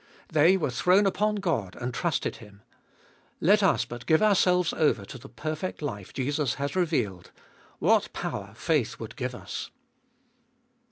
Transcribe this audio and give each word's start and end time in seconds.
They 0.29 0.57
were 0.57 0.71
thrown 0.71 1.05
upon 1.05 1.35
God 1.35 1.75
and 1.79 1.93
trusted 1.93 2.37
Him. 2.37 2.63
Let 3.39 3.61
us 3.61 3.85
but 3.85 4.07
glue 4.07 4.17
ourselves 4.17 4.73
over 4.73 5.05
to 5.05 5.19
the 5.19 5.29
perfect 5.29 5.79
life 5.83 6.11
Jesus 6.11 6.55
has 6.55 6.75
revealed— 6.75 7.29
what 7.77 8.11
power 8.11 8.55
faith 8.57 8.99
would 8.99 9.15
give 9.15 9.35
us. 9.35 9.69